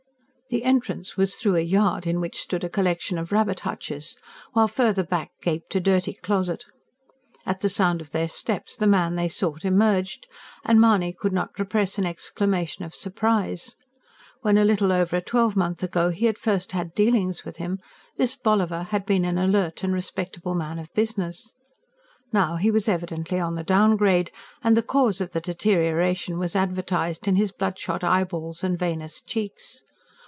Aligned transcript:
The 0.49 0.65
entrance 0.65 1.15
was 1.15 1.35
through 1.35 1.55
a 1.55 1.61
yard 1.61 2.05
in 2.05 2.19
which 2.19 2.41
stood 2.41 2.65
a 2.65 2.69
collection 2.69 3.17
of 3.17 3.31
rabbit 3.31 3.61
hutches, 3.61 4.17
while 4.51 4.67
further 4.67 5.01
back 5.01 5.31
gaped 5.41 5.73
a 5.75 5.79
dirty 5.79 6.11
closet. 6.13 6.65
At 7.45 7.61
the 7.61 7.69
sound 7.69 8.01
of 8.01 8.11
their 8.11 8.27
steps 8.27 8.75
the 8.75 8.85
man 8.85 9.15
they 9.15 9.29
sought 9.29 9.63
emerged, 9.63 10.27
and 10.65 10.77
Mahony 10.81 11.13
could 11.13 11.31
not 11.31 11.57
repress 11.57 11.97
an 11.97 12.05
exclamation 12.05 12.83
of 12.83 12.93
surprise. 12.93 13.77
When, 14.41 14.57
a 14.57 14.65
little 14.65 14.91
over 14.91 15.15
a 15.15 15.21
twelvemonth 15.21 15.83
ago, 15.83 16.09
he 16.09 16.25
had 16.25 16.37
first 16.37 16.73
had 16.73 16.93
dealings 16.93 17.45
with 17.45 17.55
him, 17.55 17.79
this 18.17 18.35
Bolliver 18.35 18.83
had 18.83 19.05
been 19.05 19.23
an 19.23 19.37
alert 19.37 19.83
and 19.85 19.93
respectable 19.93 20.53
man 20.53 20.79
of 20.79 20.93
business. 20.93 21.53
Now 22.33 22.57
he 22.57 22.71
was 22.71 22.89
evidently 22.89 23.39
on 23.39 23.55
the 23.55 23.63
downgrade; 23.63 24.31
and 24.61 24.75
the 24.75 24.83
cause 24.83 25.21
of 25.21 25.31
the 25.31 25.39
deterioration 25.39 26.37
was 26.37 26.57
advertised 26.57 27.25
in 27.25 27.37
his 27.37 27.53
bloodshot 27.53 28.03
eyeballs 28.03 28.65
and 28.65 28.77
veinous 28.77 29.21
cheeks. 29.21 29.83